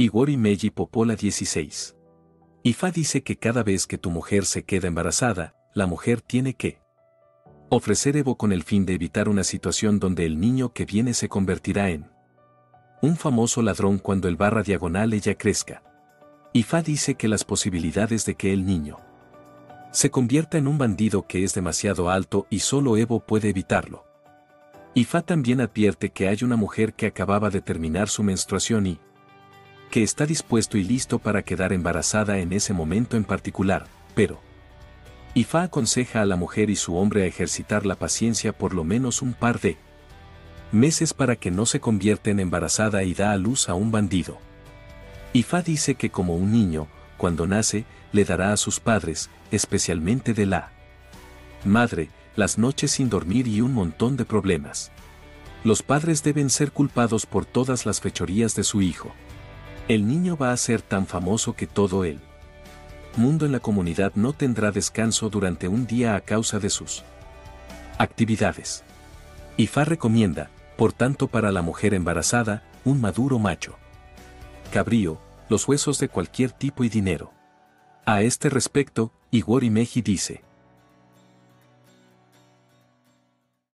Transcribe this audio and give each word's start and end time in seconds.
Igor 0.00 0.30
y 0.30 0.36
Meji 0.36 0.70
Popola 0.70 1.16
16. 1.16 1.96
Ifa 2.62 2.90
dice 2.92 3.24
que 3.24 3.36
cada 3.36 3.64
vez 3.64 3.84
que 3.88 3.98
tu 3.98 4.10
mujer 4.10 4.46
se 4.46 4.62
queda 4.62 4.86
embarazada, 4.86 5.56
la 5.74 5.88
mujer 5.88 6.20
tiene 6.20 6.54
que 6.54 6.78
ofrecer 7.68 8.16
Evo 8.16 8.36
con 8.36 8.52
el 8.52 8.62
fin 8.62 8.86
de 8.86 8.94
evitar 8.94 9.28
una 9.28 9.42
situación 9.42 9.98
donde 9.98 10.24
el 10.24 10.38
niño 10.38 10.72
que 10.72 10.84
viene 10.84 11.14
se 11.14 11.28
convertirá 11.28 11.90
en 11.90 12.08
un 13.02 13.16
famoso 13.16 13.60
ladrón 13.60 13.98
cuando 13.98 14.28
el 14.28 14.36
barra 14.36 14.62
diagonal 14.62 15.14
ella 15.14 15.36
crezca. 15.36 15.82
Ifa 16.52 16.80
dice 16.80 17.16
que 17.16 17.26
las 17.26 17.42
posibilidades 17.42 18.24
de 18.24 18.36
que 18.36 18.52
el 18.52 18.64
niño 18.64 19.00
se 19.90 20.12
convierta 20.12 20.58
en 20.58 20.68
un 20.68 20.78
bandido 20.78 21.26
que 21.26 21.42
es 21.42 21.54
demasiado 21.54 22.08
alto 22.08 22.46
y 22.50 22.60
solo 22.60 22.96
Evo 22.96 23.18
puede 23.18 23.48
evitarlo. 23.48 24.04
Ifa 24.94 25.22
también 25.22 25.60
advierte 25.60 26.10
que 26.10 26.28
hay 26.28 26.44
una 26.44 26.54
mujer 26.54 26.94
que 26.94 27.06
acababa 27.06 27.50
de 27.50 27.62
terminar 27.62 28.08
su 28.08 28.22
menstruación 28.22 28.86
y 28.86 29.00
que 29.88 30.02
está 30.02 30.26
dispuesto 30.26 30.78
y 30.78 30.84
listo 30.84 31.18
para 31.18 31.42
quedar 31.42 31.72
embarazada 31.72 32.38
en 32.38 32.52
ese 32.52 32.72
momento 32.72 33.16
en 33.16 33.24
particular, 33.24 33.86
pero 34.14 34.40
Ifa 35.34 35.62
aconseja 35.62 36.22
a 36.22 36.26
la 36.26 36.36
mujer 36.36 36.70
y 36.70 36.76
su 36.76 36.96
hombre 36.96 37.22
a 37.22 37.26
ejercitar 37.26 37.86
la 37.86 37.94
paciencia 37.94 38.52
por 38.52 38.74
lo 38.74 38.84
menos 38.84 39.22
un 39.22 39.34
par 39.34 39.60
de 39.60 39.76
meses 40.72 41.14
para 41.14 41.36
que 41.36 41.50
no 41.50 41.64
se 41.66 41.80
convierta 41.80 42.30
en 42.30 42.40
embarazada 42.40 43.02
y 43.04 43.14
da 43.14 43.32
a 43.32 43.36
luz 43.36 43.68
a 43.68 43.74
un 43.74 43.90
bandido. 43.90 44.38
Ifa 45.32 45.62
dice 45.62 45.94
que 45.94 46.10
como 46.10 46.34
un 46.34 46.52
niño, 46.52 46.88
cuando 47.16 47.46
nace, 47.46 47.84
le 48.12 48.24
dará 48.24 48.52
a 48.52 48.56
sus 48.56 48.80
padres, 48.80 49.30
especialmente 49.50 50.34
de 50.34 50.46
la 50.46 50.72
madre, 51.64 52.10
las 52.36 52.58
noches 52.58 52.92
sin 52.92 53.08
dormir 53.08 53.46
y 53.46 53.60
un 53.60 53.74
montón 53.74 54.16
de 54.16 54.24
problemas. 54.24 54.90
Los 55.64 55.82
padres 55.82 56.22
deben 56.22 56.50
ser 56.50 56.72
culpados 56.72 57.26
por 57.26 57.44
todas 57.44 57.84
las 57.84 58.00
fechorías 58.00 58.54
de 58.54 58.64
su 58.64 58.80
hijo. 58.80 59.12
El 59.88 60.06
niño 60.06 60.36
va 60.36 60.52
a 60.52 60.56
ser 60.58 60.82
tan 60.82 61.06
famoso 61.06 61.54
que 61.54 61.66
todo 61.66 62.04
el 62.04 62.20
mundo 63.16 63.46
en 63.46 63.52
la 63.52 63.60
comunidad 63.60 64.12
no 64.16 64.34
tendrá 64.34 64.70
descanso 64.70 65.30
durante 65.30 65.66
un 65.66 65.86
día 65.86 66.14
a 66.14 66.20
causa 66.20 66.58
de 66.58 66.68
sus 66.68 67.04
actividades. 67.96 68.84
Ifa 69.56 69.86
recomienda, 69.86 70.50
por 70.76 70.92
tanto 70.92 71.26
para 71.26 71.52
la 71.52 71.62
mujer 71.62 71.94
embarazada, 71.94 72.62
un 72.84 73.00
maduro 73.00 73.38
macho. 73.38 73.78
Cabrío, 74.74 75.18
los 75.48 75.66
huesos 75.66 75.98
de 75.98 76.10
cualquier 76.10 76.52
tipo 76.52 76.84
y 76.84 76.90
dinero. 76.90 77.32
A 78.04 78.20
este 78.20 78.50
respecto, 78.50 79.14
Igor 79.30 79.64
Meji 79.70 80.02
dice, 80.02 80.42